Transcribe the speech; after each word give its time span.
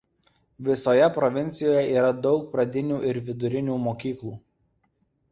Visoje 0.67 1.09
provincijoje 1.17 1.83
yra 1.97 2.09
daug 2.21 2.47
pradinių 2.55 2.97
ir 3.11 3.19
vidurinių 3.27 3.75
mokyklų. 3.85 4.33